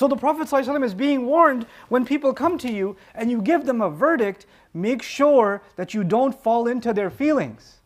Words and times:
So 0.00 0.06
the 0.06 0.14
Prophet 0.14 0.46
ﷺ 0.46 0.84
is 0.84 0.92
being 0.92 1.24
warned 1.24 1.64
when 1.88 2.04
people 2.04 2.34
come 2.34 2.58
to 2.58 2.70
you 2.70 2.98
and 3.14 3.30
you 3.30 3.40
give 3.40 3.64
them 3.64 3.80
a 3.80 3.88
verdict, 3.88 4.44
make 4.74 5.02
sure 5.02 5.62
that 5.76 5.94
you 5.94 6.04
don't 6.04 6.38
fall 6.38 6.68
into 6.68 6.92
their 6.92 7.08
feelings. 7.08 7.80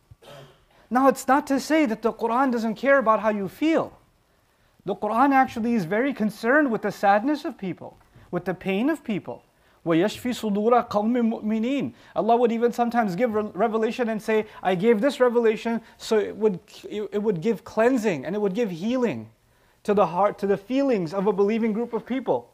Now, 0.89 1.07
it's 1.07 1.25
not 1.25 1.47
to 1.47 1.57
say 1.57 1.85
that 1.85 2.01
the 2.01 2.11
Quran 2.11 2.51
doesn't 2.51 2.75
care 2.75 2.99
about 2.99 3.21
how 3.21 3.29
you 3.29 3.47
feel. 3.47 3.97
The 4.83 4.93
Quran 4.93 5.31
actually 5.31 5.73
is 5.73 5.85
very 5.85 6.13
concerned 6.13 6.69
with 6.69 6.81
the 6.81 6.91
sadness 6.91 7.45
of 7.45 7.57
people, 7.57 7.97
with 8.29 8.43
the 8.43 8.53
pain 8.53 8.89
of 8.89 9.05
people. 9.05 9.45
وَيَشْفِي 9.85 10.31
صُدُورَ 10.31 10.89
قَوْمٍ 10.89 11.41
مُؤْمِنِينَ 11.41 11.93
Allah 12.17 12.35
would 12.35 12.51
even 12.51 12.73
sometimes 12.73 13.15
give 13.15 13.33
revelation 13.33 14.09
and 14.09 14.21
say, 14.21 14.47
I 14.61 14.75
gave 14.75 14.99
this 14.99 15.21
revelation 15.21 15.79
so 15.97 16.17
it 16.19 16.35
would, 16.35 16.59
it 16.89 17.23
would 17.23 17.39
give 17.39 17.63
cleansing 17.63 18.25
and 18.25 18.35
it 18.35 18.39
would 18.39 18.53
give 18.53 18.69
healing 18.69 19.29
to 19.86 19.94
the 19.94 20.06
heart, 20.06 20.36
to 20.40 20.46
the 20.46 20.56
feelings 20.56 21.14
of 21.14 21.26
a 21.26 21.32
believing 21.32 21.72
group 21.72 21.92
of 21.92 22.04
people. 22.04 22.50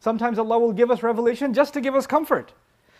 Sometimes 0.00 0.36
Allah 0.36 0.58
will 0.58 0.72
give 0.72 0.90
us 0.90 1.02
revelation 1.02 1.54
just 1.54 1.72
to 1.74 1.80
give 1.80 1.94
us 1.94 2.06
comfort. 2.06 2.52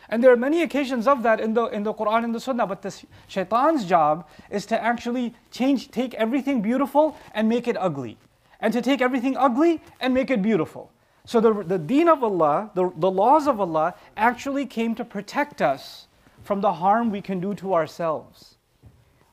And 0.09 0.23
there 0.23 0.33
are 0.33 0.37
many 0.37 0.63
occasions 0.63 1.09
of 1.09 1.25
that 1.25 1.41
in 1.41 1.55
the, 1.55 1.65
in 1.67 1.83
the 1.83 1.93
Quran 1.93 2.23
and 2.23 2.33
the 2.33 2.39
Sunnah, 2.39 2.69
but 2.69 2.83
the 2.83 2.95
shaitan's 3.27 3.85
job 3.85 4.29
is 4.51 4.67
to 4.67 4.81
actually 4.81 5.35
change, 5.51 5.91
take 5.91 6.15
everything 6.15 6.63
beautiful 6.63 7.17
and 7.35 7.49
make 7.49 7.67
it 7.67 7.77
ugly. 7.77 8.19
And 8.61 8.73
to 8.73 8.81
take 8.81 9.03
everything 9.03 9.37
ugly 9.37 9.83
and 10.01 10.15
make 10.15 10.31
it 10.31 10.43
beautiful. 10.43 10.93
So 11.25 11.41
the, 11.41 11.65
the 11.65 11.79
deen 11.79 12.09
of 12.09 12.23
Allah, 12.23 12.71
the, 12.75 12.93
the 12.97 13.11
laws 13.11 13.49
of 13.49 13.61
Allah, 13.61 13.95
actually 14.17 14.65
came 14.65 14.95
to 14.95 15.05
protect 15.05 15.61
us 15.61 16.07
from 16.45 16.61
the 16.61 16.75
harm 16.75 17.11
we 17.11 17.21
can 17.21 17.41
do 17.41 17.53
to 17.57 17.75
ourselves. 17.75 18.55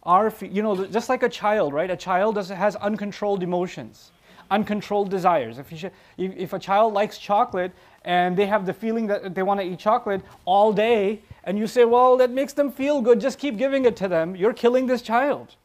Our, 0.01 0.33
you 0.41 0.63
know, 0.63 0.87
just 0.87 1.07
like 1.07 1.21
a 1.21 1.29
child, 1.29 1.71
right? 1.71 1.91
A 1.91 1.95
child 1.95 2.37
has 2.37 2.75
uncontrolled 2.77 3.43
emotions, 3.43 4.11
uncontrolled 4.53 5.09
desires. 5.09 5.57
If, 5.57 5.75
should, 5.77 5.91
if 6.17 6.53
a 6.53 6.59
child 6.59 6.93
likes 6.93 7.17
chocolate 7.17 7.71
and 8.05 8.37
they 8.37 8.45
have 8.45 8.65
the 8.65 8.73
feeling 8.73 9.07
that 9.07 9.33
they 9.33 9.41
want 9.41 9.59
to 9.59 9.65
eat 9.65 9.79
chocolate 9.79 10.21
all 10.45 10.71
day, 10.71 11.21
and 11.43 11.57
you 11.57 11.65
say, 11.65 11.85
well, 11.85 12.15
that 12.17 12.29
makes 12.29 12.53
them 12.53 12.71
feel 12.71 13.01
good, 13.01 13.19
just 13.19 13.39
keep 13.39 13.57
giving 13.57 13.85
it 13.85 13.95
to 13.97 14.07
them, 14.07 14.35
you're 14.35 14.53
killing 14.53 14.85
this 14.85 15.01
child. 15.01 15.55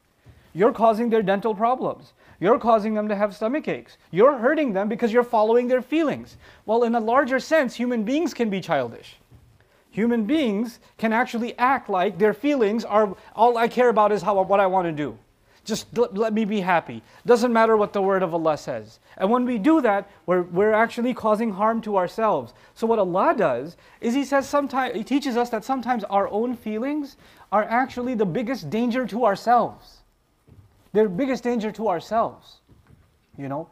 You're 0.54 0.72
causing 0.72 1.10
their 1.10 1.22
dental 1.22 1.54
problems. 1.54 2.14
You're 2.40 2.58
causing 2.58 2.94
them 2.94 3.08
to 3.08 3.16
have 3.16 3.36
stomach 3.36 3.68
aches. 3.68 3.98
You're 4.10 4.38
hurting 4.38 4.72
them 4.72 4.88
because 4.88 5.12
you're 5.12 5.22
following 5.24 5.68
their 5.68 5.82
feelings. 5.82 6.36
Well, 6.64 6.84
in 6.84 6.94
a 6.94 7.00
larger 7.00 7.38
sense, 7.38 7.74
human 7.74 8.04
beings 8.04 8.32
can 8.32 8.48
be 8.48 8.60
childish. 8.60 9.16
Human 9.90 10.24
beings 10.24 10.78
can 10.96 11.12
actually 11.12 11.58
act 11.58 11.90
like 11.90 12.18
their 12.18 12.34
feelings 12.34 12.84
are 12.84 13.14
all 13.34 13.58
I 13.58 13.68
care 13.68 13.88
about 13.88 14.12
is 14.12 14.22
how 14.22 14.40
what 14.42 14.60
I 14.60 14.66
want 14.66 14.86
to 14.86 14.92
do. 14.92 15.18
Just 15.67 15.97
let, 15.97 16.13
let 16.13 16.33
me 16.33 16.43
be 16.43 16.59
happy. 16.59 17.01
Doesn't 17.25 17.53
matter 17.53 17.77
what 17.77 17.93
the 17.93 18.01
word 18.01 18.21
of 18.21 18.33
Allah 18.33 18.57
says. 18.57 18.99
And 19.17 19.29
when 19.29 19.45
we 19.45 19.57
do 19.57 19.79
that, 19.81 20.09
we're, 20.25 20.41
we're 20.41 20.73
actually 20.73 21.13
causing 21.13 21.51
harm 21.53 21.81
to 21.83 21.95
ourselves. 21.95 22.53
So 22.73 22.85
what 22.85 22.99
Allah 22.99 23.33
does 23.37 23.77
is 24.01 24.13
He 24.13 24.25
says 24.25 24.47
sometimes 24.47 24.95
He 24.95 25.03
teaches 25.03 25.37
us 25.37 25.49
that 25.51 25.63
sometimes 25.63 26.03
our 26.05 26.27
own 26.27 26.55
feelings 26.55 27.15
are 27.51 27.63
actually 27.63 28.13
the 28.13 28.25
biggest 28.25 28.69
danger 28.69 29.05
to 29.07 29.25
ourselves. 29.25 29.99
They're 30.91 31.07
biggest 31.07 31.43
danger 31.43 31.71
to 31.71 31.87
ourselves. 31.87 32.59
You 33.37 33.47
know? 33.47 33.69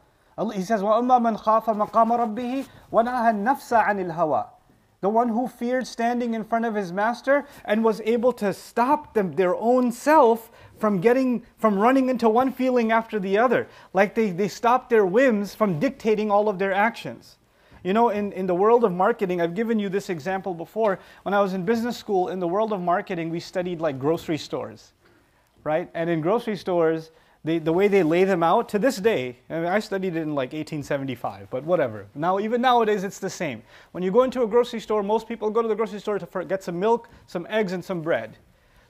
He 0.54 0.62
says, 0.62 0.80
وَأَمَّا 0.80 1.20
مَنْ 1.20 1.38
خَافَ 1.38 1.64
مَقَامَ 1.64 2.34
رَبِّهِ 2.34 2.66
وَنَهَى 2.90 3.34
النَّفْسَ 3.34 3.84
عَنِ 3.84 4.10
الْهَوَىٰ 4.10 4.46
the 5.01 5.09
one 5.09 5.29
who 5.29 5.47
feared 5.47 5.85
standing 5.85 6.33
in 6.33 6.43
front 6.43 6.65
of 6.65 6.73
his 6.73 6.91
master 6.91 7.45
and 7.65 7.83
was 7.83 8.01
able 8.01 8.33
to 8.33 8.53
stop 8.53 9.13
them, 9.13 9.33
their 9.33 9.55
own 9.55 9.91
self 9.91 10.49
from 10.79 10.99
getting 10.99 11.45
from 11.57 11.77
running 11.77 12.09
into 12.09 12.27
one 12.29 12.51
feeling 12.51 12.91
after 12.91 13.19
the 13.19 13.37
other. 13.37 13.67
Like 13.93 14.15
they, 14.15 14.31
they 14.31 14.47
stopped 14.47 14.89
their 14.89 15.05
whims 15.05 15.53
from 15.53 15.79
dictating 15.79 16.31
all 16.31 16.49
of 16.49 16.57
their 16.57 16.73
actions. 16.73 17.37
You 17.83 17.93
know, 17.93 18.09
in, 18.09 18.33
in 18.33 18.47
the 18.47 18.55
world 18.55 18.83
of 18.83 18.91
marketing, 18.91 19.39
I've 19.39 19.53
given 19.53 19.77
you 19.79 19.87
this 19.87 20.09
example 20.09 20.53
before. 20.53 20.99
When 21.23 21.33
I 21.33 21.41
was 21.41 21.53
in 21.53 21.63
business 21.63 21.95
school, 21.95 22.29
in 22.29 22.39
the 22.39 22.47
world 22.47 22.73
of 22.73 22.81
marketing, 22.81 23.29
we 23.29 23.39
studied 23.39 23.79
like 23.79 23.99
grocery 23.99 24.37
stores 24.37 24.93
right? 25.67 25.89
And 25.93 26.09
in 26.09 26.21
grocery 26.21 26.55
stores, 26.55 27.11
they, 27.47 27.59
the 27.59 27.71
way 27.71 27.87
they 27.87 28.03
lay 28.03 28.23
them 28.23 28.43
out 28.43 28.67
to 28.69 28.79
this 28.79 28.97
day, 28.97 29.37
I, 29.49 29.53
mean, 29.55 29.65
I 29.65 29.79
studied 29.79 30.15
it 30.15 30.21
in 30.21 30.35
like 30.35 30.53
1875, 30.53 31.49
but 31.49 31.63
whatever. 31.63 32.07
Now, 32.13 32.39
even 32.39 32.61
nowadays, 32.61 33.03
it's 33.03 33.19
the 33.19 33.29
same. 33.29 33.63
When 33.91 34.03
you 34.03 34.11
go 34.11 34.23
into 34.23 34.43
a 34.43 34.47
grocery 34.47 34.79
store, 34.79 35.01
most 35.01 35.27
people 35.27 35.49
go 35.49 35.61
to 35.61 35.67
the 35.67 35.75
grocery 35.75 35.99
store 35.99 36.19
to 36.19 36.45
get 36.45 36.63
some 36.63 36.79
milk, 36.79 37.09
some 37.25 37.47
eggs, 37.49 37.71
and 37.71 37.83
some 37.83 38.01
bread. 38.01 38.37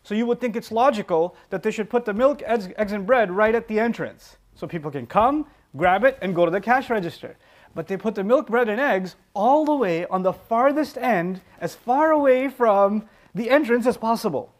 So 0.04 0.16
you 0.16 0.26
would 0.26 0.42
think 0.42 0.56
it's 0.56 0.72
logical 0.72 1.36
that 1.50 1.62
they 1.64 1.72
should 1.72 1.90
put 1.90 2.06
the 2.06 2.14
milk, 2.14 2.42
eggs, 2.44 2.70
eggs 2.78 2.94
and 2.94 3.06
bread 3.06 3.30
right 3.30 3.54
at 3.54 3.68
the 3.68 3.80
entrance. 3.80 4.38
So 4.56 4.66
people 4.66 4.90
can 4.90 5.06
come, 5.06 5.46
grab 5.76 6.04
it, 6.04 6.18
and 6.22 6.34
go 6.34 6.46
to 6.46 6.52
the 6.52 6.62
cash 6.62 6.90
register. 6.90 7.38
But 7.76 7.88
they 7.88 7.98
put 7.98 8.16
the 8.16 8.24
milk, 8.24 8.48
bread, 8.48 8.70
and 8.70 8.82
eggs 8.82 9.18
all 9.34 9.66
the 9.66 9.76
way 9.76 10.06
on 10.06 10.24
the 10.24 10.34
farthest 10.34 10.98
end, 10.98 11.42
as 11.60 11.76
far 11.76 12.12
away 12.12 12.48
from 12.48 13.08
the 13.36 13.50
entrance 13.50 13.86
as 13.86 13.98
possible. 13.98 14.54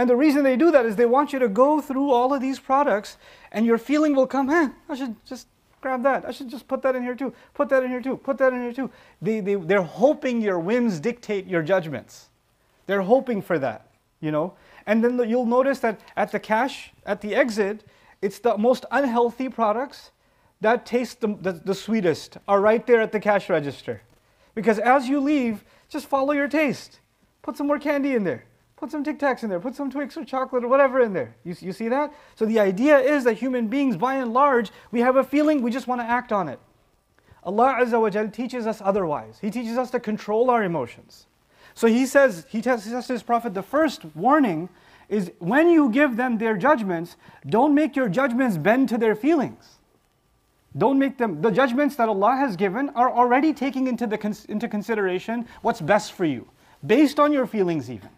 And 0.00 0.08
the 0.08 0.16
reason 0.16 0.44
they 0.44 0.56
do 0.56 0.70
that 0.70 0.86
is 0.86 0.96
they 0.96 1.04
want 1.04 1.34
you 1.34 1.38
to 1.40 1.48
go 1.48 1.78
through 1.82 2.10
all 2.10 2.32
of 2.32 2.40
these 2.40 2.58
products 2.58 3.18
and 3.52 3.66
your 3.66 3.76
feeling 3.76 4.14
will 4.16 4.26
come, 4.26 4.48
eh, 4.48 4.70
I 4.88 4.94
should 4.94 5.14
just 5.26 5.46
grab 5.82 6.02
that. 6.04 6.24
I 6.24 6.30
should 6.30 6.48
just 6.48 6.66
put 6.66 6.80
that 6.80 6.96
in 6.96 7.02
here 7.02 7.14
too. 7.14 7.34
Put 7.52 7.68
that 7.68 7.82
in 7.82 7.90
here 7.90 8.00
too. 8.00 8.16
Put 8.16 8.38
that 8.38 8.54
in 8.54 8.62
here 8.62 8.72
too. 8.72 8.90
They, 9.20 9.40
they, 9.40 9.56
they're 9.56 9.82
hoping 9.82 10.40
your 10.40 10.58
whims 10.58 11.00
dictate 11.00 11.46
your 11.46 11.60
judgments. 11.60 12.30
They're 12.86 13.02
hoping 13.02 13.42
for 13.42 13.58
that, 13.58 13.88
you 14.22 14.30
know. 14.30 14.54
And 14.86 15.04
then 15.04 15.28
you'll 15.28 15.44
notice 15.44 15.80
that 15.80 16.00
at 16.16 16.32
the 16.32 16.40
cash, 16.40 16.92
at 17.04 17.20
the 17.20 17.34
exit, 17.34 17.84
it's 18.22 18.38
the 18.38 18.56
most 18.56 18.86
unhealthy 18.90 19.50
products 19.50 20.12
that 20.62 20.86
taste 20.86 21.20
the, 21.20 21.36
the, 21.42 21.52
the 21.52 21.74
sweetest 21.74 22.38
are 22.48 22.62
right 22.62 22.86
there 22.86 23.02
at 23.02 23.12
the 23.12 23.20
cash 23.20 23.50
register. 23.50 24.00
Because 24.54 24.78
as 24.78 25.08
you 25.10 25.20
leave, 25.20 25.62
just 25.90 26.06
follow 26.06 26.32
your 26.32 26.48
taste. 26.48 27.00
Put 27.42 27.58
some 27.58 27.66
more 27.66 27.78
candy 27.78 28.14
in 28.14 28.24
there. 28.24 28.44
Put 28.80 28.90
some 28.90 29.04
Tic 29.04 29.18
Tacs 29.18 29.42
in 29.42 29.50
there, 29.50 29.60
put 29.60 29.74
some 29.74 29.90
Twix 29.90 30.16
or 30.16 30.24
chocolate 30.24 30.64
or 30.64 30.68
whatever 30.68 31.02
in 31.02 31.12
there. 31.12 31.36
You, 31.44 31.54
you 31.60 31.72
see 31.74 31.88
that? 31.88 32.14
So 32.34 32.46
the 32.46 32.58
idea 32.58 32.98
is 32.98 33.24
that 33.24 33.34
human 33.34 33.68
beings, 33.68 33.98
by 33.98 34.14
and 34.14 34.32
large, 34.32 34.70
we 34.90 35.00
have 35.00 35.16
a 35.16 35.22
feeling, 35.22 35.60
we 35.60 35.70
just 35.70 35.86
want 35.86 36.00
to 36.00 36.06
act 36.06 36.32
on 36.32 36.48
it. 36.48 36.58
Allah 37.44 37.76
Azza 37.78 38.00
wa 38.00 38.08
Jal 38.08 38.28
teaches 38.28 38.66
us 38.66 38.80
otherwise. 38.82 39.36
He 39.42 39.50
teaches 39.50 39.76
us 39.76 39.90
to 39.90 40.00
control 40.00 40.48
our 40.48 40.64
emotions. 40.64 41.26
So 41.74 41.88
he 41.88 42.06
says, 42.06 42.46
he 42.48 42.62
to 42.62 42.78
his 42.78 43.22
prophet, 43.22 43.52
the 43.52 43.62
first 43.62 44.06
warning 44.14 44.70
is 45.10 45.30
when 45.40 45.68
you 45.68 45.90
give 45.90 46.16
them 46.16 46.38
their 46.38 46.56
judgments, 46.56 47.16
don't 47.46 47.74
make 47.74 47.94
your 47.96 48.08
judgments 48.08 48.56
bend 48.56 48.88
to 48.88 48.96
their 48.96 49.14
feelings. 49.14 49.78
Don't 50.78 50.98
make 50.98 51.18
them, 51.18 51.42
the 51.42 51.50
judgments 51.50 51.96
that 51.96 52.08
Allah 52.08 52.36
has 52.36 52.56
given 52.56 52.88
are 52.90 53.10
already 53.10 53.52
taking 53.52 53.88
into, 53.88 54.06
the, 54.06 54.46
into 54.48 54.68
consideration 54.68 55.46
what's 55.60 55.82
best 55.82 56.12
for 56.12 56.24
you, 56.24 56.48
based 56.86 57.20
on 57.20 57.30
your 57.30 57.46
feelings 57.46 57.90
even. 57.90 58.08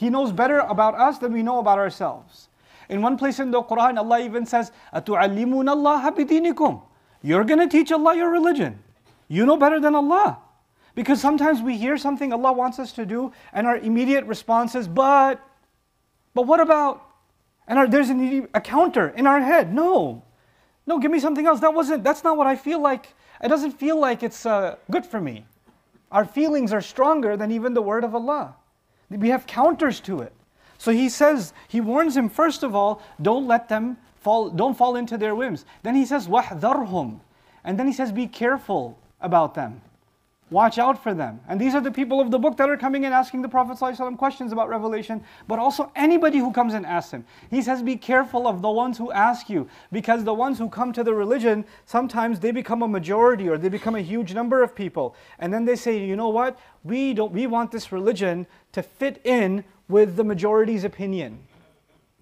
He 0.00 0.10
knows 0.10 0.30
better 0.30 0.58
about 0.58 0.94
us 0.94 1.18
than 1.18 1.32
we 1.32 1.42
know 1.42 1.58
about 1.58 1.78
ourselves. 1.78 2.48
In 2.88 3.02
one 3.02 3.16
place 3.16 3.40
in 3.40 3.50
the 3.50 3.62
Quran, 3.62 3.98
Allah 3.98 4.20
even 4.20 4.46
says, 4.46 4.70
أَتُعَلِّمُونَ 4.94 5.64
اللَّهَ 5.64 6.16
بِدِينِكُمْ 6.16 6.82
You're 7.22 7.44
going 7.44 7.58
to 7.58 7.68
teach 7.68 7.90
Allah 7.90 8.16
your 8.16 8.30
religion. 8.30 8.82
You 9.28 9.46
know 9.46 9.56
better 9.56 9.80
than 9.80 9.94
Allah. 9.94 10.38
Because 10.94 11.20
sometimes 11.20 11.60
we 11.60 11.76
hear 11.76 11.98
something 11.98 12.32
Allah 12.32 12.52
wants 12.52 12.78
us 12.78 12.92
to 12.92 13.04
do, 13.04 13.32
and 13.52 13.66
our 13.66 13.76
immediate 13.76 14.24
response 14.24 14.74
is, 14.74 14.88
but, 14.88 15.40
but 16.32 16.46
what 16.46 16.60
about? 16.60 17.02
And 17.66 17.78
our, 17.78 17.86
there's 17.86 18.08
an, 18.08 18.48
a 18.54 18.60
counter 18.60 19.08
in 19.08 19.26
our 19.26 19.40
head. 19.40 19.74
No, 19.74 20.22
no, 20.86 20.98
give 20.98 21.10
me 21.10 21.20
something 21.20 21.46
else. 21.46 21.60
That 21.60 21.74
wasn't, 21.74 22.04
that's 22.04 22.22
not 22.22 22.36
what 22.36 22.46
I 22.46 22.56
feel 22.56 22.80
like. 22.80 23.14
It 23.42 23.48
doesn't 23.48 23.72
feel 23.72 23.98
like 23.98 24.22
it's 24.22 24.46
uh, 24.46 24.76
good 24.90 25.04
for 25.04 25.20
me. 25.20 25.44
Our 26.12 26.24
feelings 26.24 26.72
are 26.72 26.80
stronger 26.80 27.36
than 27.36 27.50
even 27.50 27.74
the 27.74 27.82
word 27.82 28.04
of 28.04 28.14
Allah. 28.14 28.54
We 29.10 29.28
have 29.28 29.46
counters 29.46 30.00
to 30.00 30.20
it. 30.20 30.32
So 30.78 30.92
he 30.92 31.08
says, 31.08 31.52
he 31.68 31.80
warns 31.80 32.16
him, 32.16 32.28
first 32.28 32.62
of 32.62 32.74
all, 32.74 33.02
don't 33.20 33.46
let 33.46 33.68
them 33.68 33.96
fall, 34.16 34.50
don't 34.50 34.76
fall 34.76 34.96
into 34.96 35.16
their 35.16 35.34
whims. 35.34 35.64
Then 35.82 35.94
he 35.94 36.04
says, 36.04 36.28
وَحْذَرْهُمْ 36.28 37.20
And 37.64 37.78
then 37.78 37.86
he 37.86 37.92
says, 37.92 38.12
be 38.12 38.26
careful 38.26 38.98
about 39.20 39.54
them. 39.54 39.80
Watch 40.51 40.77
out 40.77 41.01
for 41.01 41.13
them. 41.13 41.39
And 41.47 41.59
these 41.59 41.73
are 41.73 41.79
the 41.79 41.89
people 41.89 42.19
of 42.19 42.29
the 42.29 42.37
book 42.37 42.57
that 42.57 42.69
are 42.69 42.75
coming 42.75 43.05
and 43.05 43.13
asking 43.13 43.41
the 43.41 43.47
Prophet 43.47 43.77
ﷺ 43.77 44.17
questions 44.17 44.51
about 44.51 44.67
Revelation, 44.67 45.23
but 45.47 45.59
also 45.59 45.89
anybody 45.95 46.39
who 46.39 46.51
comes 46.51 46.73
and 46.73 46.85
asks 46.85 47.13
him. 47.13 47.23
He 47.49 47.61
says, 47.61 47.81
Be 47.81 47.95
careful 47.95 48.45
of 48.45 48.61
the 48.61 48.69
ones 48.69 48.97
who 48.97 49.13
ask 49.13 49.49
you, 49.49 49.69
because 49.93 50.25
the 50.25 50.33
ones 50.33 50.57
who 50.57 50.67
come 50.67 50.91
to 50.91 51.05
the 51.05 51.13
religion, 51.13 51.63
sometimes 51.85 52.41
they 52.41 52.51
become 52.51 52.81
a 52.81 52.87
majority 52.87 53.47
or 53.47 53.57
they 53.57 53.69
become 53.69 53.95
a 53.95 54.01
huge 54.01 54.33
number 54.33 54.61
of 54.61 54.75
people. 54.75 55.15
And 55.39 55.53
then 55.53 55.63
they 55.63 55.77
say, 55.77 55.97
You 55.97 56.17
know 56.17 56.29
what? 56.29 56.59
We, 56.83 57.13
don't, 57.13 57.31
we 57.31 57.47
want 57.47 57.71
this 57.71 57.93
religion 57.93 58.45
to 58.73 58.83
fit 58.83 59.21
in 59.23 59.63
with 59.87 60.17
the 60.17 60.25
majority's 60.25 60.83
opinion. 60.83 61.47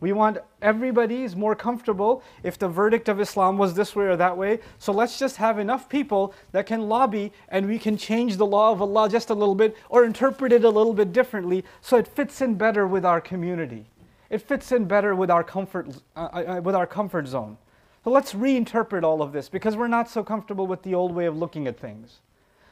We 0.00 0.12
want 0.12 0.38
everybody's 0.60 1.34
more 1.34 1.54
comfortable 1.54 2.22
if 2.42 2.58
the 2.58 2.68
verdict 2.68 3.08
of 3.08 3.20
Islam 3.20 3.56
was 3.56 3.74
this 3.74 3.96
way 3.96 4.04
or 4.04 4.16
that 4.16 4.36
way. 4.36 4.58
So 4.78 4.92
let's 4.92 5.18
just 5.18 5.36
have 5.36 5.58
enough 5.58 5.88
people 5.88 6.34
that 6.52 6.66
can 6.66 6.88
lobby 6.88 7.32
and 7.48 7.66
we 7.66 7.78
can 7.78 7.96
change 7.96 8.36
the 8.36 8.44
law 8.44 8.70
of 8.70 8.82
Allah 8.82 9.08
just 9.08 9.30
a 9.30 9.34
little 9.34 9.54
bit 9.54 9.76
or 9.88 10.04
interpret 10.04 10.52
it 10.52 10.64
a 10.64 10.68
little 10.68 10.92
bit 10.92 11.12
differently 11.12 11.64
so 11.80 11.96
it 11.96 12.06
fits 12.06 12.42
in 12.42 12.56
better 12.56 12.86
with 12.86 13.04
our 13.06 13.20
community. 13.20 13.86
It 14.28 14.42
fits 14.42 14.72
in 14.72 14.84
better 14.86 15.14
with 15.14 15.30
our 15.30 15.44
comfort, 15.44 15.88
uh, 16.16 16.28
uh, 16.32 16.56
uh 16.56 16.60
with 16.60 16.74
our 16.74 16.86
comfort 16.86 17.26
zone. 17.26 17.56
So 18.04 18.10
But 18.10 18.10
let's 18.10 18.34
reinterpret 18.34 19.04
all 19.04 19.22
of 19.22 19.32
this 19.32 19.48
because 19.48 19.74
we're 19.74 19.88
not 19.88 20.10
so 20.10 20.22
comfortable 20.22 20.66
with 20.66 20.82
the 20.82 20.94
old 20.94 21.14
way 21.14 21.24
of 21.24 21.38
looking 21.38 21.66
at 21.66 21.78
things. 21.78 22.18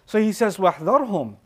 So 0.04 0.20
he 0.20 0.32
says, 0.32 0.58
وَاحْذَرْهُمْ 0.58 1.36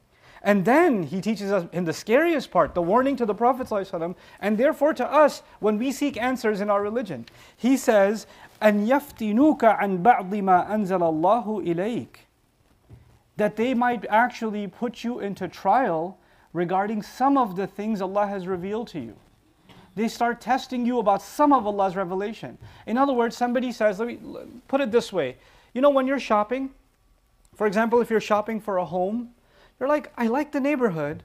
and 0.47 0.65
then 0.65 1.03
he 1.03 1.21
teaches 1.21 1.50
us 1.50 1.67
in 1.73 1.87
the 1.87 1.93
scariest 1.93 2.53
part, 2.53 2.73
the 2.73 2.81
warning 2.81 3.17
to 3.17 3.27
the 3.27 3.35
Prophet 3.35 3.67
ﷺ, 3.67 4.15
and 4.38 4.56
therefore 4.56 4.94
to 4.94 5.05
us 5.05 5.43
when 5.59 5.77
we 5.77 5.91
seek 5.91 6.17
answers 6.17 6.61
in 6.61 6.71
our 6.71 6.81
religion. 6.81 7.27
He 7.56 7.77
says, 7.77 8.29
أَن 8.62 8.87
يَفْتِنُوكَ 8.87 9.59
عَن 9.59 10.03
بَعْضِ 10.05 10.31
مَا 10.31 10.71
أَنزَلَ 10.71 11.00
اللَّهُ 11.00 11.67
إِلَيْكَ 11.67 12.09
That 13.37 13.56
they 13.56 13.75
might 13.75 14.06
actually 14.09 14.69
put 14.69 15.03
you 15.03 15.19
into 15.19 15.49
trial 15.49 16.17
regarding 16.53 17.03
some 17.03 17.37
of 17.37 17.56
the 17.56 17.67
things 17.67 18.00
Allah 18.00 18.29
has 18.29 18.47
revealed 18.47 18.87
to 18.88 19.00
you. 19.00 19.17
They 19.97 20.06
start 20.06 20.41
testing 20.41 20.87
you 20.87 21.00
about 21.00 21.23
some 21.23 21.53
of 21.53 21.67
Allah's 21.67 21.97
revelation. 21.97 22.56
In 22.87 22.99
other 22.99 23.15
words, 23.15 23.37
somebody 23.37 23.73
says, 23.73 23.99
let 23.99 24.06
me 24.06 24.19
put 24.69 24.81
it 24.81 24.93
this 24.93 25.12
way. 25.12 25.38
You 25.75 25.81
know, 25.81 25.91
when 25.91 26.06
you're 26.06 26.21
shopping, 26.21 26.71
for 27.56 27.67
example, 27.67 28.00
if 28.00 28.11
you're 28.11 28.21
shopping 28.21 28.61
for 28.61 28.77
a 28.77 28.85
home, 28.85 29.31
they're 29.81 29.88
like, 29.88 30.13
I 30.16 30.28
like 30.28 30.51
the 30.51 30.60
neighborhood. 30.60 31.24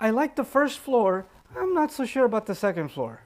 I 0.00 0.08
like 0.08 0.36
the 0.36 0.42
first 0.42 0.78
floor. 0.78 1.26
I'm 1.54 1.74
not 1.74 1.92
so 1.92 2.06
sure 2.06 2.24
about 2.24 2.46
the 2.46 2.54
second 2.54 2.88
floor. 2.88 3.20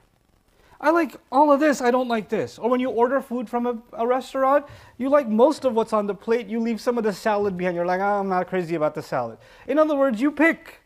I 0.81 0.89
like 0.89 1.15
all 1.31 1.49
of 1.49 1.61
this, 1.61 1.79
I 1.79 1.91
don't 1.91 2.09
like 2.09 2.27
this. 2.27 2.59
Or 2.59 2.69
when 2.69 2.81
you 2.81 2.89
order 2.89 3.21
food 3.21 3.49
from 3.49 3.65
a, 3.65 3.77
a, 3.93 4.05
restaurant, 4.05 4.65
you 4.97 5.07
like 5.07 5.29
most 5.29 5.63
of 5.63 5.75
what's 5.75 5.93
on 5.93 6.07
the 6.07 6.13
plate, 6.13 6.47
you 6.47 6.59
leave 6.59 6.81
some 6.81 6.97
of 6.97 7.05
the 7.05 7.13
salad 7.13 7.55
behind. 7.55 7.77
You're 7.77 7.85
like, 7.85 8.01
oh, 8.01 8.19
I'm 8.19 8.27
not 8.27 8.49
crazy 8.49 8.75
about 8.75 8.95
the 8.95 9.01
salad. 9.01 9.37
In 9.65 9.79
other 9.79 9.95
words, 9.95 10.19
you 10.19 10.29
pick. 10.29 10.81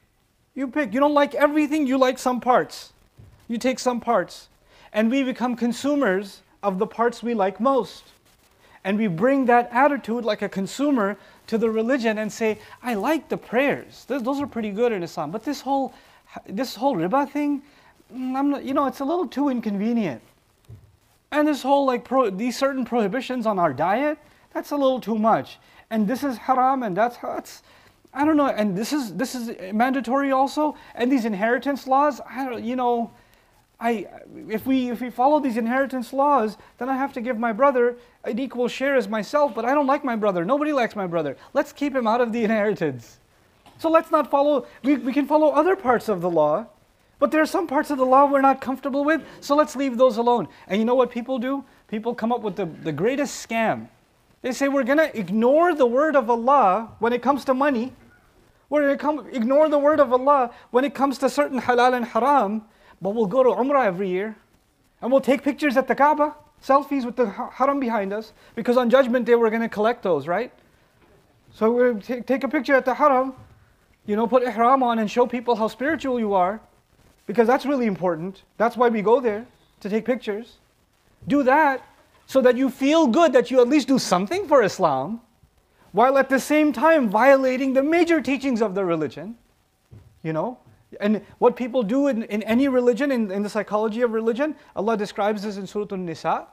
You 0.53 0.67
pick. 0.67 0.93
You 0.93 0.99
don't 0.99 1.15
like 1.15 1.33
everything, 1.33 1.87
you 1.87 1.97
like 1.97 2.19
some 2.19 2.39
parts. 2.39 2.93
You 3.47 3.57
take 3.57 3.79
some 3.79 3.99
parts. 3.99 4.49
And 4.93 5.09
we 5.09 5.23
become 5.23 5.55
consumers 5.55 6.43
of 6.61 6.77
the 6.77 6.85
parts 6.85 7.23
we 7.23 7.33
like 7.33 7.59
most. 7.59 8.03
And 8.83 8.99
we 8.99 9.07
bring 9.07 9.47
that 9.47 9.67
attitude 9.71 10.25
like 10.25 10.43
a 10.43 10.47
consumer 10.47 11.17
to 11.47 11.57
the 11.57 11.69
religion 11.69 12.17
and 12.19 12.31
say, 12.31 12.59
I 12.83 12.93
like 12.93 13.29
the 13.29 13.37
prayers. 13.37 14.05
Those 14.07 14.39
are 14.39 14.47
pretty 14.47 14.71
good 14.71 14.91
in 14.91 15.03
Islam. 15.03 15.31
But 15.31 15.43
this 15.43 15.61
whole, 15.61 15.93
this 16.47 16.75
whole 16.75 16.95
riba 16.95 17.29
thing, 17.29 17.63
mm, 18.13 18.35
I'm 18.35 18.51
not, 18.51 18.63
you 18.63 18.73
know, 18.73 18.85
it's 18.85 18.99
a 18.99 19.05
little 19.05 19.27
too 19.27 19.49
inconvenient. 19.49 20.21
And 21.31 21.47
this 21.47 21.61
whole 21.61 21.85
like 21.85 22.03
pro, 22.03 22.29
these 22.29 22.57
certain 22.57 22.85
prohibitions 22.85 23.45
on 23.45 23.59
our 23.59 23.73
diet, 23.73 24.17
that's 24.53 24.71
a 24.71 24.77
little 24.77 24.99
too 24.99 25.17
much. 25.17 25.57
And 25.89 26.07
this 26.07 26.23
is 26.23 26.37
haram 26.37 26.83
and 26.83 26.95
that's 26.95 27.17
that's 27.17 27.63
I 28.13 28.25
don't 28.25 28.37
know. 28.37 28.47
And 28.47 28.77
this 28.77 28.93
is 28.93 29.13
this 29.13 29.35
is 29.35 29.51
mandatory 29.73 30.31
also. 30.31 30.75
And 30.95 31.11
these 31.11 31.25
inheritance 31.25 31.87
laws, 31.87 32.21
I 32.29 32.45
don't 32.45 32.63
you 32.63 32.75
know, 32.75 33.11
I, 33.79 34.07
if, 34.49 34.65
we, 34.65 34.89
if 34.89 35.01
we 35.01 35.09
follow 35.11 35.39
these 35.39 35.57
inheritance 35.57 36.11
laws, 36.11 36.57
then 36.79 36.89
I 36.89 36.97
have 36.97 37.13
to 37.13 37.21
give 37.21 37.37
my 37.37 37.53
brother 37.53 37.95
an 38.23 38.39
equal 38.39 38.67
share 38.67 38.95
as 38.95 39.07
myself, 39.07 39.53
but 39.53 39.65
I 39.65 39.73
don't 39.73 39.85
like 39.85 40.03
my 40.03 40.15
brother. 40.15 40.43
Nobody 40.43 40.73
likes 40.73 40.95
my 40.95 41.05
brother. 41.05 41.37
Let's 41.53 41.71
keep 41.71 41.95
him 41.95 42.07
out 42.07 42.19
of 42.19 42.33
the 42.33 42.43
inheritance. 42.43 43.19
So 43.77 43.91
let's 43.91 44.09
not 44.09 44.31
follow, 44.31 44.65
we, 44.83 44.95
we 44.95 45.13
can 45.13 45.27
follow 45.27 45.49
other 45.49 45.75
parts 45.75 46.09
of 46.09 46.21
the 46.21 46.29
law, 46.29 46.65
but 47.19 47.29
there 47.29 47.41
are 47.41 47.47
some 47.47 47.67
parts 47.67 47.91
of 47.91 47.99
the 47.99 48.05
law 48.05 48.25
we're 48.25 48.41
not 48.41 48.61
comfortable 48.61 49.03
with, 49.03 49.21
so 49.41 49.55
let's 49.55 49.75
leave 49.75 49.97
those 49.97 50.17
alone. 50.17 50.47
And 50.67 50.79
you 50.79 50.85
know 50.85 50.95
what 50.95 51.11
people 51.11 51.37
do? 51.37 51.63
People 51.87 52.15
come 52.15 52.31
up 52.31 52.41
with 52.41 52.55
the, 52.55 52.65
the 52.65 52.91
greatest 52.91 53.47
scam. 53.47 53.89
They 54.41 54.53
say 54.53 54.67
we're 54.67 54.83
going 54.83 54.97
to 54.97 55.17
ignore 55.17 55.75
the 55.75 55.85
word 55.85 56.15
of 56.15 56.29
Allah 56.29 56.95
when 56.97 57.13
it 57.13 57.21
comes 57.21 57.45
to 57.45 57.53
money. 57.53 57.93
We're 58.69 58.95
going 58.95 59.19
to 59.19 59.35
ignore 59.35 59.69
the 59.69 59.79
word 59.79 59.99
of 59.99 60.11
Allah 60.11 60.51
when 60.71 60.83
it 60.83 60.95
comes 60.95 61.19
to 61.19 61.29
certain 61.29 61.61
halal 61.61 61.95
and 61.95 62.05
haram 62.05 62.63
but 63.01 63.11
we'll 63.11 63.25
go 63.25 63.43
to 63.43 63.49
Umrah 63.49 63.85
every 63.85 64.09
year 64.09 64.35
and 65.01 65.11
we'll 65.11 65.21
take 65.21 65.43
pictures 65.43 65.77
at 65.77 65.87
the 65.87 65.95
Kaaba, 65.95 66.35
selfies 66.63 67.05
with 67.05 67.15
the 67.15 67.29
haram 67.29 67.79
behind 67.79 68.11
us, 68.11 68.33
because 68.55 68.77
on 68.77 68.89
Judgment 68.89 69.25
Day 69.25 69.35
we're 69.35 69.49
going 69.49 69.61
to 69.61 69.69
collect 69.69 70.01
those, 70.01 70.27
right? 70.27 70.51
So 71.53 71.71
we 71.71 71.99
take, 72.01 72.25
take 72.25 72.43
a 72.43 72.47
picture 72.47 72.73
at 72.73 72.85
the 72.85 72.93
haram, 72.93 73.33
you 74.05 74.15
know, 74.15 74.25
put 74.27 74.43
ihram 74.43 74.81
on 74.83 74.99
and 74.99 75.09
show 75.09 75.27
people 75.27 75.55
how 75.55 75.67
spiritual 75.67 76.19
you 76.19 76.33
are, 76.33 76.59
because 77.27 77.45
that's 77.45 77.65
really 77.65 77.85
important. 77.85 78.43
That's 78.57 78.77
why 78.77 78.89
we 78.89 79.01
go 79.01 79.19
there, 79.19 79.45
to 79.81 79.89
take 79.89 80.05
pictures. 80.05 80.57
Do 81.27 81.43
that 81.43 81.83
so 82.25 82.41
that 82.41 82.57
you 82.57 82.69
feel 82.69 83.07
good 83.07 83.33
that 83.33 83.51
you 83.51 83.61
at 83.61 83.67
least 83.67 83.87
do 83.87 83.99
something 83.99 84.47
for 84.47 84.63
Islam, 84.63 85.21
while 85.91 86.17
at 86.17 86.29
the 86.29 86.39
same 86.39 86.73
time 86.73 87.09
violating 87.09 87.73
the 87.73 87.83
major 87.83 88.21
teachings 88.21 88.61
of 88.61 88.75
the 88.75 88.83
religion. 88.83 89.37
You 90.23 90.33
know, 90.33 90.57
and 91.00 91.22
what 91.38 91.56
people 91.56 91.82
do 91.82 92.08
in, 92.08 92.22
in 92.24 92.42
any 92.42 92.68
religion, 92.68 93.10
in, 93.10 93.30
in 93.30 93.42
the 93.42 93.48
psychology 93.48 94.02
of 94.02 94.12
religion, 94.12 94.54
Allah 94.76 94.96
describes 94.96 95.42
this 95.42 95.56
in 95.56 95.66
Surah 95.66 95.86
An-Nisa. 95.90 96.46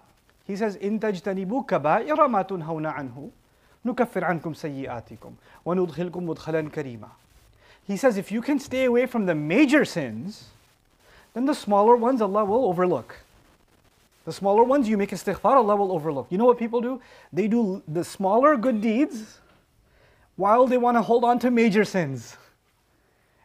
He 0.46 0.56
says, 0.56 0.78
إِن 0.78 1.00
تَجْتَنِبُوا 1.00 1.68
كَبَائِرَ 1.68 2.16
مَا 2.16 2.48
تُنْهَوْنَ 2.48 2.94
عَنْهُ 2.94 3.30
نُكَفِّرْ 3.86 4.24
عَنْكُمْ 4.24 4.56
سَيِّئَاتِكُمْ 4.56 5.32
وَنُدْخِلْكُمْ 5.66 6.36
مُدْخَلًا 6.36 6.70
كَرِيمًا 6.72 7.10
He 7.86 7.98
says, 7.98 8.18
if 8.18 8.32
you 8.32 8.42
can 8.42 8.60
stay 8.60 8.86
away 8.86 9.06
from 9.06 9.26
the 9.26 9.36
major 9.36 9.86
sins, 9.86 10.46
then 11.34 11.46
the 11.46 11.54
smaller 11.54 11.96
ones 11.96 12.22
Allah 12.22 12.46
will 12.46 12.66
overlook. 12.66 13.18
The 14.26 14.34
smaller 14.34 14.64
ones 14.64 14.88
you 14.90 14.98
make 14.98 15.12
istighfar, 15.12 15.56
Allah 15.56 15.76
will 15.76 15.92
overlook. 15.92 16.28
You 16.30 16.38
know 16.38 16.46
what 16.46 16.58
people 16.58 16.82
do? 16.82 17.02
They 17.32 17.48
do 17.48 17.82
the 17.88 18.04
smaller 18.04 18.58
good 18.58 18.82
deeds 18.82 19.40
while 20.36 20.68
they 20.68 20.78
want 20.78 20.98
to 20.98 21.02
hold 21.02 21.24
on 21.24 21.40
to 21.40 21.52
major 21.52 21.84
sins. 21.84 22.38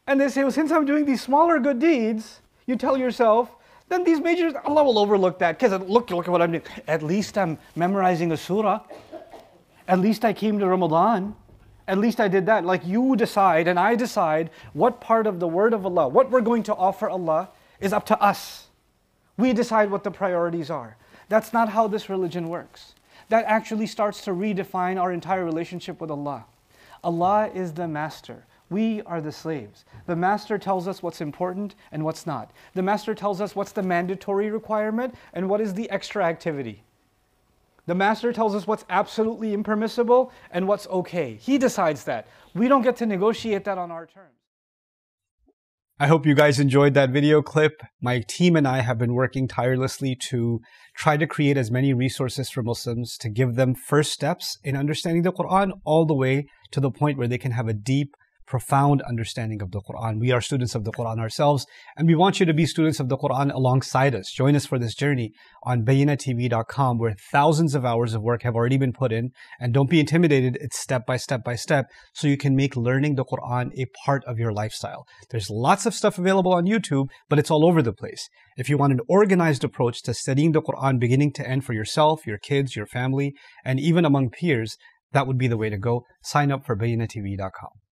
And 0.09 0.19
they 0.19 0.27
say, 0.27 0.41
well, 0.41 0.51
since 0.51 0.71
I'm 0.71 0.85
doing 0.85 1.06
these 1.06 1.21
smaller 1.21 1.59
good 1.59 1.77
deeds, 1.77 2.41
you 2.65 2.75
tell 2.75 2.97
yourself, 2.97 3.56
then 3.89 4.03
these 4.03 4.19
majors, 4.19 4.56
Allah 4.65 4.83
will 4.83 4.97
overlook 4.97 5.38
that. 5.38 5.59
Because 5.59 5.79
look, 5.88 6.09
look 6.09 6.27
at 6.27 6.31
what 6.31 6.41
I'm 6.41 6.51
doing. 6.51 6.63
At 6.88 7.03
least 7.03 7.38
I'm 7.38 7.59
memorizing 7.75 8.31
a 8.31 8.38
surah. 8.38 8.79
At 9.88 10.00
least 10.00 10.25
I 10.25 10.33
came 10.33 10.57
to 10.57 10.65
Ramadan. 10.65 11.35
At 11.88 12.00
least 12.00 12.19
I 12.19 12.27
did 12.27 12.47
that. 12.47 12.65
Like 12.65 12.88
you 12.88 13.15
decide 13.15 13.67
and 13.67 13.79
I 13.79 13.94
decide 13.94 14.50
what 14.73 15.00
part 15.00 15.27
of 15.27 15.39
the 15.39 15.47
word 15.47 15.73
of 15.73 15.85
Allah, 15.85 16.07
what 16.07 16.31
we're 16.31 16.41
going 16.41 16.63
to 16.63 16.73
offer 16.73 17.07
Allah, 17.07 17.50
is 17.79 17.94
up 17.94 18.07
to 18.07 18.19
us. 18.19 18.69
We 19.38 19.53
decide 19.53 19.91
what 19.91 20.03
the 20.03 20.12
priorities 20.12 20.71
are. 20.71 20.97
That's 21.29 21.53
not 21.53 21.69
how 21.69 21.88
this 21.88 22.09
religion 22.09 22.50
works. 22.50 22.95
That 23.29 23.45
actually 23.45 23.85
starts 23.85 24.21
to 24.21 24.31
redefine 24.31 25.00
our 25.00 25.12
entire 25.12 25.45
relationship 25.45 26.01
with 26.01 26.09
Allah. 26.09 26.45
Allah 27.03 27.51
is 27.53 27.73
the 27.73 27.88
master. 27.88 28.45
We 28.69 29.01
are 29.04 29.19
the 29.19 29.31
slaves. 29.31 29.86
The 30.06 30.16
master 30.16 30.57
tells 30.57 30.88
us 30.88 31.01
what's 31.01 31.21
important 31.21 31.75
and 31.92 32.06
what's 32.06 32.27
not. 32.27 32.51
The 32.75 32.83
master 32.83 33.16
tells 33.16 33.42
us 33.42 33.56
what's 33.56 33.71
the 33.71 33.81
mandatory 33.81 34.51
requirement 34.51 35.16
and 35.33 35.50
what 35.50 35.62
is 35.62 35.74
the 35.74 35.89
extra 35.89 36.24
activity. 36.24 36.83
The 37.88 37.95
master 37.95 38.31
tells 38.31 38.54
us 38.54 38.68
what's 38.68 38.86
absolutely 38.89 39.54
impermissible 39.54 40.31
and 40.51 40.68
what's 40.68 40.86
okay. 40.88 41.34
He 41.41 41.58
decides 41.58 42.03
that. 42.03 42.27
We 42.53 42.67
don't 42.67 42.84
get 42.84 42.98
to 42.98 43.08
negotiate 43.08 43.63
that 43.63 43.79
on 43.79 43.89
our 43.89 44.05
terms. 44.05 44.36
I 46.01 46.08
hope 46.08 46.25
you 46.25 46.36
guys 46.36 46.60
enjoyed 46.60 46.93
that 46.93 47.10
video 47.10 47.41
clip. 47.41 47.82
My 48.00 48.24
team 48.25 48.55
and 48.55 48.67
I 48.67 48.82
have 48.82 48.98
been 48.98 49.15
working 49.15 49.50
tirelessly 49.50 50.15
to 50.29 50.62
try 50.96 51.17
to 51.17 51.27
create 51.27 51.58
as 51.58 51.72
many 51.72 51.93
resources 51.93 52.50
for 52.50 52.63
Muslims 52.63 53.17
to 53.17 53.27
give 53.27 53.55
them 53.55 53.75
first 53.75 54.13
steps 54.13 54.60
in 54.63 54.77
understanding 54.77 55.24
the 55.24 55.34
Quran 55.34 55.72
all 55.84 56.05
the 56.05 56.13
way 56.13 56.46
to 56.72 56.79
the 56.79 56.91
point 56.91 57.17
where 57.17 57.27
they 57.27 57.38
can 57.38 57.51
have 57.51 57.67
a 57.67 57.74
deep 57.74 58.15
profound 58.50 59.03
understanding 59.03 59.62
of 59.62 59.72
the 59.72 59.82
Quran. 59.82 60.20
We 60.20 60.32
are 60.32 60.41
students 60.41 60.74
of 60.74 60.84
the 60.84 60.91
Quran 60.91 61.20
ourselves, 61.20 61.68
and 61.96 62.08
we 62.08 62.15
want 62.15 62.39
you 62.39 62.46
to 62.48 62.53
be 62.53 62.65
students 62.65 63.00
of 63.00 63.08
the 63.08 63.18
Quran 63.18 63.53
alongside 63.53 64.15
us. 64.15 64.32
Join 64.32 64.56
us 64.56 64.65
for 64.65 64.79
this 64.79 64.96
journey 64.96 65.32
on 65.63 65.86
bayyinahtv.com, 65.86 66.98
where 66.98 67.15
thousands 67.32 67.75
of 67.75 67.86
hours 67.86 68.15
of 68.15 68.24
work 68.24 68.41
have 68.41 68.56
already 68.56 68.77
been 68.77 68.91
put 68.91 69.12
in. 69.12 69.29
And 69.60 69.72
don't 69.72 69.89
be 69.89 70.00
intimidated, 70.00 70.58
it's 70.60 70.79
step 70.79 71.06
by 71.06 71.18
step 71.18 71.44
by 71.44 71.56
step, 71.56 71.86
so 72.13 72.27
you 72.27 72.38
can 72.38 72.56
make 72.56 72.75
learning 72.75 73.15
the 73.15 73.25
Quran 73.25 73.70
a 73.77 73.86
part 74.03 74.24
of 74.25 74.39
your 74.39 74.51
lifestyle. 74.51 75.06
There's 75.29 75.51
lots 75.51 75.86
of 75.86 75.94
stuff 75.94 76.18
available 76.18 76.53
on 76.53 76.65
YouTube, 76.65 77.10
but 77.29 77.38
it's 77.38 77.51
all 77.51 77.65
over 77.65 77.84
the 77.84 77.94
place. 77.94 78.27
If 78.58 78.68
you 78.68 78.77
want 78.77 78.94
an 78.94 79.01
organized 79.08 79.63
approach 79.63 80.01
to 80.03 80.13
studying 80.15 80.53
the 80.53 80.62
Quran 80.62 81.00
beginning 81.00 81.34
to 81.34 81.48
end 81.48 81.65
for 81.65 81.74
yourself, 81.74 82.25
your 82.25 82.39
kids, 82.39 82.75
your 82.75 82.88
family, 82.88 83.36
and 83.63 83.79
even 83.79 84.06
among 84.06 84.32
peers, 84.32 84.75
that 85.12 85.27
would 85.27 85.38
be 85.38 85.48
the 85.48 85.58
way 85.58 85.70
to 85.70 85.77
go. 85.77 86.06
Sign 86.24 86.51
up 86.51 86.65
for 86.65 86.75
bayyinahtv.com. 86.75 87.88